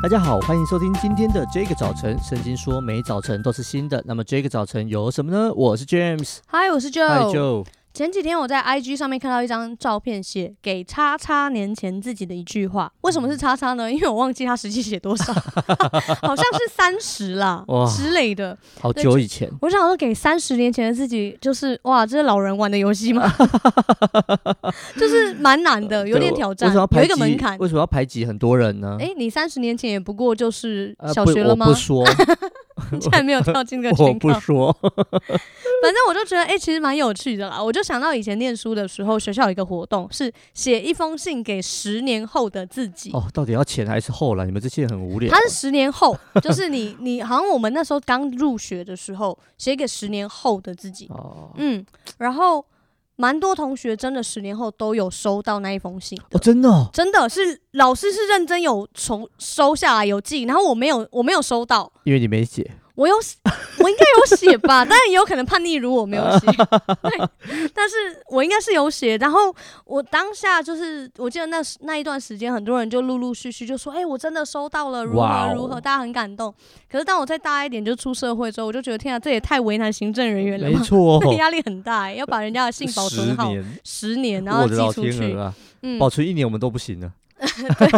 [0.00, 2.16] 大家好，欢迎收听今天的这个早晨。
[2.22, 5.52] 圣经说每早晨都是新的，那么这个早晨有什么呢？
[5.54, 7.08] 我是 James，嗨，我是 Joe。
[7.08, 7.66] 嗨，Joe。
[7.98, 12.88] 前几天我在 IG 上面看到一张照片，写给叉叉年前自己的一句话。
[13.00, 13.90] 为什么是叉叉呢？
[13.92, 15.32] 因为我忘记他实际写多少，
[16.22, 18.56] 好像是三十啦之类的。
[18.80, 23.28] 好久以前，我想说给三十年前的自己，就是哇，这是老人玩的游戏吗？
[24.96, 27.58] 就是蛮难的，有点挑战，有一个门槛。
[27.58, 28.96] 为什么要排挤很多人呢？
[29.00, 31.66] 哎、欸，你三十年前也不过就是小学了吗？
[31.66, 32.06] 呃、不，我不说。
[33.00, 34.06] 竟然没有跳进这个 圈。
[34.06, 37.62] 我不说， 反正我就觉得，哎、欸，其实蛮有趣的啦。
[37.62, 43.10] 我就想到以前念书的时候，学校有一个活动，是写一封信给十年后的自己。
[43.12, 44.44] 哦，到底要前还是后来？
[44.44, 45.30] 你们这些人很无聊。
[45.30, 51.06] 他是十年后，就是你，你好像我们那时候刚入学的时候，写给十年后的自己。
[51.10, 51.84] 哦，嗯，
[52.18, 52.64] 然后。
[53.20, 62.70] 蛮多同学真的十年后都有收到那一封信哦，真的，哦，真的是老师是认真有从收下来有寄，然后我没有，我没有收到，因为你没写。
[62.98, 63.14] 我有，
[63.78, 66.46] 我应该有写吧，但也有可能叛逆，如我没有写。
[67.00, 67.94] 对，但是
[68.26, 69.16] 我应该是有写。
[69.18, 76.52] 然后我当下就是，我记得那那一段时间，很多人就陆陆续续就说：“哎、欸，我真的收到了，如何如何大家很感动。”
[76.90, 87.12] 可是当我再大一点，就出社会之后，我就觉得天啊，这也太为难行政人员了，没错，这 个压力很大、欸，要把人家的信保存好十年，十年，然后寄出去，啊、嗯，保存一年我们都不行了。
[87.78, 87.88] 对，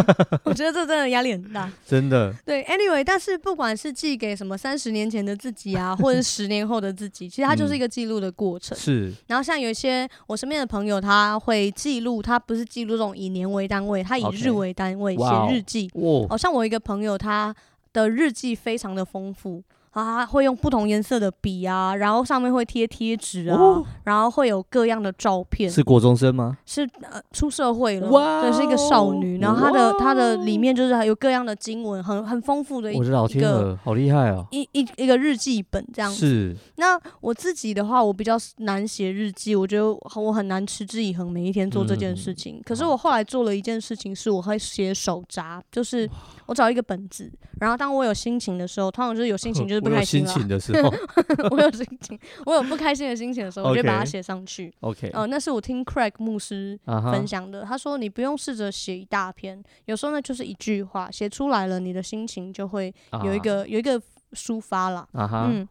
[0.43, 2.33] 我觉得这真的压力很大， 真的。
[2.45, 8.77] 对，anyway，但是不管是寄给什么三十年前的自己啊，或者是十年后的自己，其实它就是一个记录的过程。
[8.77, 9.13] 是、嗯。
[9.27, 15.89] 然后像有一些我身边的朋友，他会记录，他不是记录这种以年为单位，他以日为单位写.日记。
[15.95, 16.27] 哇、wow.
[16.29, 16.37] 哦。
[16.37, 17.53] 像我一个朋友，他
[17.93, 19.63] 的日记非常的丰富。
[19.91, 25.69] 啊，会用不同颜色的笔啊，然后上面会贴贴纸啊、哦，然后会有各样的照片。
[25.69, 26.57] 是国中生吗？
[26.65, 29.39] 是呃，出社会了，哇，对，是一个少女。
[29.39, 32.99] 然后她的她的里面就是还有各样的经文，很很丰富的一个。
[32.99, 34.47] 我的老天鹅，好厉害哦！
[34.51, 36.17] 一一一个日记本这样子。
[36.17, 36.55] 是。
[36.77, 42.55] 那我自己的话，我比较难写日记，我觉得我很难持之以恒，每一天做这件事情。
[42.55, 46.09] 嗯、可是我后来做了一件事情，是我会写手札，就是
[46.51, 47.31] 我找一个本子，
[47.61, 49.79] 然后当我有心情的时候，通常就是有心情就是。
[49.79, 50.91] 不开心，心情的时 候，
[51.49, 54.71] 我有心情，我有不开心的心情的时候我就把它写上去。
[54.81, 57.61] OK，呃，那是我听 Craig 牧师分享的。
[57.61, 57.67] Uh -huh.
[57.69, 63.67] 他说，你不用试着写一大篇，有时候呢就是一句话写出来了，你的心情就会有一个、uh -huh.
[63.67, 64.01] 有一个
[64.33, 65.07] 抒发了。
[65.13, 65.47] Uh -huh.
[65.49, 65.67] 嗯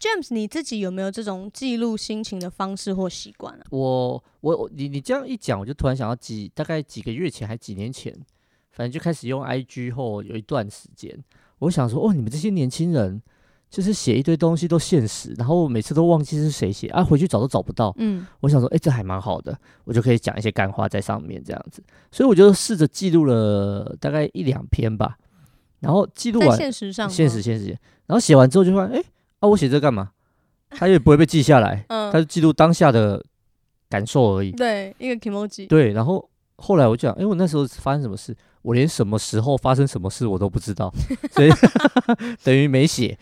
[0.00, 3.62] ，James，你自己有没有这种记录心情的方式或习惯啊？
[3.70, 8.12] 我我你你这样一讲，我就突然想到几大概几个月前还几年前，
[8.76, 11.18] 反正就开始用 IG 后有一段时间。
[11.60, 13.22] 我想说，哦，你们这些年轻人
[13.70, 17.90] 就是写一堆东西都现实，然后我每次都忘记是谁写啊，回去找都找不到。
[17.96, 21.82] 嗯，我想说，哎，这还蛮好的，我就可以讲一些干话在上面这样子。
[22.12, 25.16] 所以我就试着记录了大概一两篇吧，
[25.80, 27.68] 然后记录完，现实上，现实现实，
[28.04, 29.04] 然后写完之后就发现，哎，
[29.38, 30.10] 啊，我写这干嘛？
[30.68, 33.24] 他也不会被记下来，嗯，他就记录当下的
[33.88, 34.50] 感受而已。
[34.50, 35.66] 对，一个 emoji。
[35.66, 38.36] 对，然后后来我就讲，哎，我那时候发生什么事？
[38.66, 40.92] 我连什么时候发生什么事我都不知道，
[41.30, 41.48] 所以
[42.42, 43.16] 等于没写。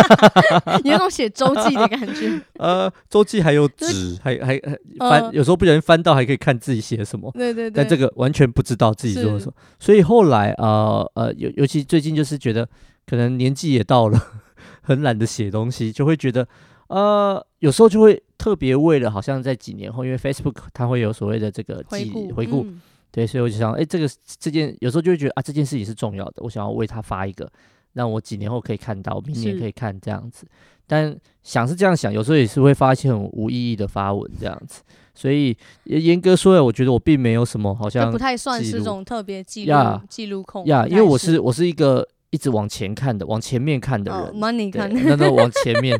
[0.84, 2.38] 你有种写周记的感觉。
[2.58, 4.60] 呃，周记还有纸，还还
[4.98, 7.30] 翻、呃，有时候不小心翻到还可以看自己写什么。
[7.32, 7.82] 对对对。
[7.82, 12.68] 但这个完全不知道自己做什么，所以后来呃呃，尤尤其最近就是觉得
[13.06, 14.22] 可能年纪也到了，
[14.82, 16.46] 很懒得写东西，就会觉得
[16.88, 22.34] 呃，有时候就会特别为了好像在几年后，因为 Facebook 它会有所谓的这个记回顾。
[22.34, 22.80] 回顾嗯
[23.16, 24.06] 对，所以我就想，哎，这个
[24.38, 27.50] 这件有时候就会觉得啊，这件事情是重要的，我想要为他发一个，
[27.94, 30.46] 让我几年后可以看到，明年可以看这样子。
[30.86, 34.82] 但想是这样想，有时候也是会发一些很无意义的发文这样子。
[35.14, 42.06] 所以严格说来，我觉得我并没有什么好像不太算是这种特别记录记录控呀，因为我是我是一个。
[42.36, 45.98] 一直往前看的，往前面看的人，money、oh, 看的，那都 往前面。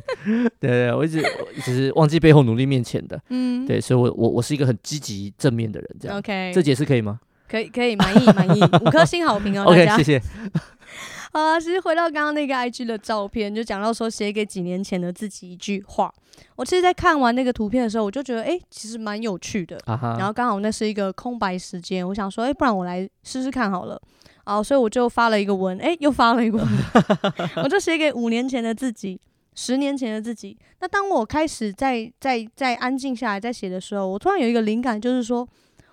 [0.61, 3.19] 对，对，对，我一直我只是忘记背后努力面前的。
[3.31, 6.19] 嗯，对，所以我我我是一个很积极正面的人，这样。
[6.19, 7.19] OK，这解释可以吗？
[7.49, 9.65] 可以，可以，满意， 满意，五颗星好评哦。
[9.65, 10.21] OK，谢谢。
[11.33, 16.13] 啊，其实回到刚刚那个 IG 的照片，就讲到说写给几年前的自己一句话。
[16.55, 19.79] 我其实，在看完那个图片的时候，我就觉得，哎、欸，其实蛮有趣的。
[19.87, 20.19] Uh -huh.
[20.19, 24.01] 然后刚好那是一个空白时间，我想说，哎、欸，不然我来试试看好了。
[24.47, 26.67] 哦，所以我就发了一个文，哎，又发了一个文，
[27.63, 29.21] 我就写给五年前的自己，
[29.55, 30.57] 十年前的自己。
[30.81, 35.47] 那当我开始在在在安静下来在写的时候，我突然有一个灵感，就是说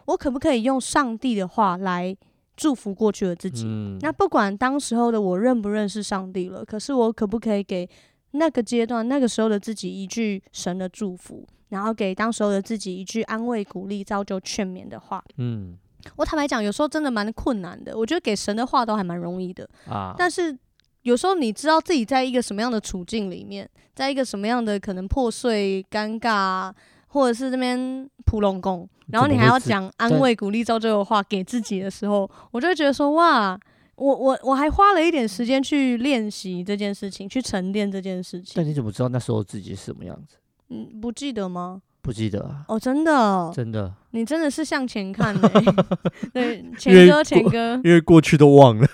[0.06, 2.16] 我可不可以用上帝的话来
[2.56, 3.64] 祝福过去的自己？
[3.66, 3.98] 嗯。
[4.02, 7.90] 那不管当时候的我认不认识上帝了，可是我可不可以给
[8.32, 15.24] 那个阶段那个时候的自己一句神的祝福，然后给当时候的自己一句安慰、鼓励、造就、劝勉的话？
[15.38, 15.78] 嗯。
[16.16, 17.98] 我坦白讲，有时候真的蛮困难的。
[17.98, 20.58] 我觉得给神的话都还蛮容易的啊，但是
[21.04, 26.72] 有时候你知道自己在一个什么样的处境里面，在一个什么样的可能破碎、尴尬，
[27.08, 33.60] 或者是这边扑龙宫，然后你还要讲安慰、鼓励、造就的话给自己的时候，我就会觉得说哇，
[33.96, 38.54] 我我我还花了一点时间去练习这件事情，去沉淀这件事情。
[38.56, 40.38] 但你怎么知道那时候自己是什么样子？
[40.70, 41.82] 嗯，不记得吗？
[42.04, 42.66] 不记得啊。
[42.68, 45.66] 哦，真的，真的，你真的是向前看的、欸。
[46.32, 48.88] 对，前哥，前哥， 因为过去都忘了。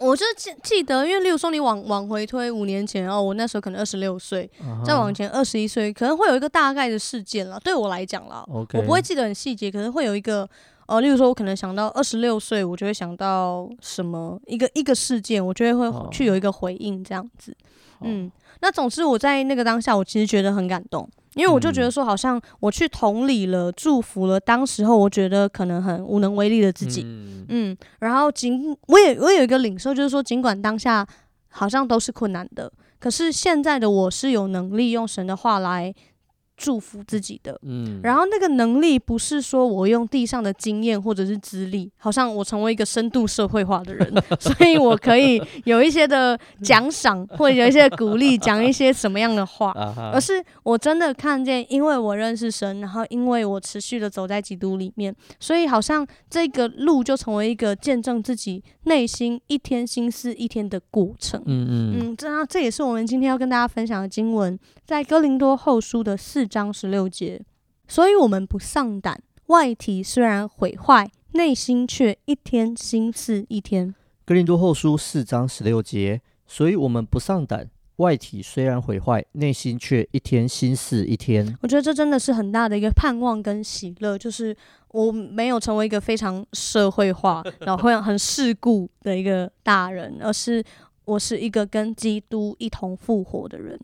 [0.00, 4.50] 我就记记得，因为例如说你往往回推五年前哦，我那时候可能二十六岁，
[4.84, 7.60] 再往前二十一岁，可能会有一个大概的事件了。
[7.60, 8.78] 对我来讲啦，okay.
[8.78, 10.48] 我不会记得很细节，可能会有一个
[10.86, 17.56] 呃，例如说我可能想到二十六岁，我就会想到什么一个一个事件，我就会会去有一个回应这样子。
[18.00, 18.10] Oh.
[18.10, 18.30] 嗯，
[18.60, 21.08] 那总之我在那个当下，我其实觉得很感动。
[21.34, 31.06] 因为我就觉得说，好像我去同理了、祝福了当时候我觉得可能很无能为力的自己，嗯，嗯然后尽我也我有一个领受，就是说，尽管当下
[31.48, 35.94] 好像都是困难的，可是现在的我是有能力用神的话来。
[36.56, 49.72] 祝福自己的，嗯，然后那个能力不是说我用地上的经验或者是资历，好像我成为一个深度社会化的人， 所以我可以有一些的奖赏或者有一些鼓励，讲一些什么样的话，
[50.12, 61.98] 而是我真的看见，因为我认识神，然后因为我持续的走在基督里面，所以好像这个路就成为一个见证自己内心一天心思一天的过程，嗯嗯。
[61.98, 66.43] 嗯，这样这也是我们今天要跟大家分享的经文，在哥林多后书的四。
[66.44, 67.42] 四章十六节，
[67.88, 73.94] 所以我们不丧胆，外体虽然毁坏，内心却一天新似一天。
[74.26, 81.56] 哥林多后书四章十六节，所以我们不丧胆，外体虽然毁坏，内心却一天新似一天。
[81.62, 84.54] 我觉得这真的是很大的一个盼望跟喜乐，就是
[84.88, 90.62] 我没有成为一个非常社会化，然后会很世故的一个大人，而是
[91.06, 93.80] 我是一个跟基督一同复活的人。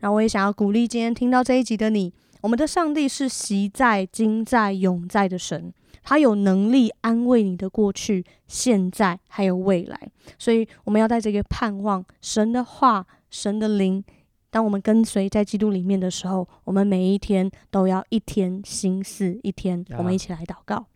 [0.00, 5.72] 然后我也想要鼓励今天听到这一集的你，我们的上帝是习在、今在、永在的神，
[6.02, 10.10] 他有能力安慰你的过去、现在还有未来。
[10.38, 14.02] 所以我们要带着一个盼望，神的话、神的灵，
[14.50, 19.84] 当我们跟随在基督里面的时候，我们每一天都要一天心思一天。
[19.98, 20.86] 我们一起来祷告，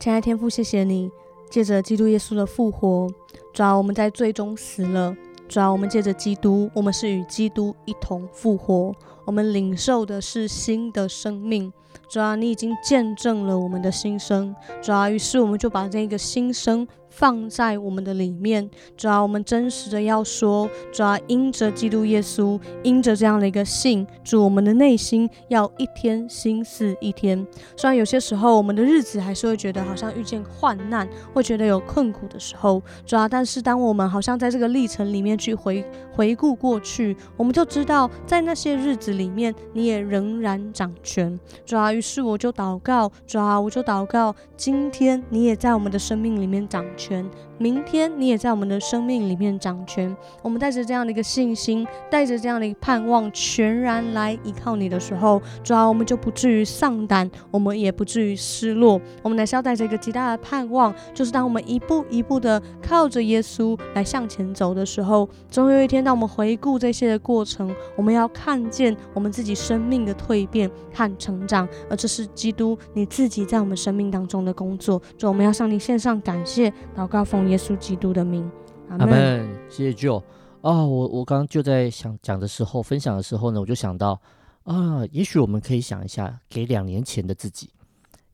[0.00, 1.10] 亲爱的天父，谢谢你，
[1.50, 3.08] 借着基督耶稣的复活，
[3.52, 5.14] 主要我们在最终死了。
[5.54, 8.92] 主要我们借着基督，我们是与基督一同复活，
[9.24, 11.72] 我们领受的是新的生命。
[12.08, 16.86] 主要你已经见证了我们的心声，主要于是我们就把这个心声。
[17.16, 27.46] 放在我们的里面，主要我们真实的要说，主要因着基督耶稣，因着这样的一个信，主我们的内心要一天新似一天。
[27.76, 41.38] 虽然有些时候我们的日子还是会觉得好像遇见患难，会觉得有困苦的时候，主要但是当我们好像在这个历程里面去回回顾过去，我们就知道在那些日子里面，你也仍然掌权。
[41.64, 47.28] 主于是我就祷告，主啊我就祷告，今天你也在我们的生命里面掌权。
[47.58, 50.14] 明天你也在我们的生命里面掌权。
[50.42, 59.00] 我们带着这样的一个信心，带着这样的一个盼望，全然来依靠你的时候，主要我们就不至于丧胆，我们也不至于失落。
[59.22, 75.00] 我们乃是要带着一个极大的盼望，就是当我们一步一步的靠着耶稣来向前走的时候，总有一天，当我们回顾这些的过程，我们要看见我们自己生命的蜕变和成长，而这是基督你自己在我们生命当中的工作。
[75.16, 76.72] 主，我们要向你献上感谢。
[76.96, 78.50] 祷告奉耶稣基督的名，
[78.88, 79.48] 阿门。
[79.68, 80.22] 谢谢 Joe
[80.62, 84.20] 啊，我我刚刚就在想讲的时候，分享的时候呢，我就想到
[84.64, 87.70] 啊，也许我们可以想一下，给两年前的自己，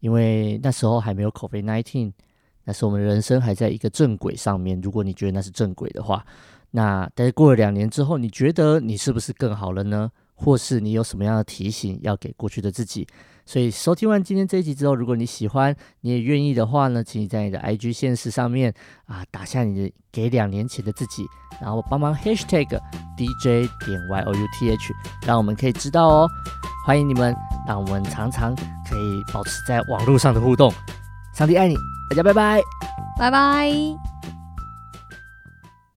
[0.00, 2.12] 因为那时候还没有 COVID-19，
[2.64, 4.80] 那时候我们人生还在一个正轨上面。
[4.80, 6.24] 如果你觉得那是正轨的话，
[6.70, 10.10] 那但是过了两年之后，你觉得你是不是更好了呢？
[10.42, 13.06] 或是你有什么样的提醒要给过去的自己？
[13.44, 18.72] 所以收听完今天这一集之后，如果你喜欢，你也愿意的话呢，请你在你的 IG 现实上面
[19.06, 21.26] 啊打下你的给两年前的自己，
[21.60, 22.68] 然后帮忙 Hashtag
[23.16, 24.92] DJ 点 YOUTH，
[25.26, 26.28] 让我们可以知道哦。
[26.86, 27.34] 欢迎你们，
[27.66, 30.72] 让我们常常可以保持在网络上的互动。
[31.34, 31.74] 上帝爱你，
[32.08, 32.62] 大家拜拜，
[33.18, 34.39] 拜拜。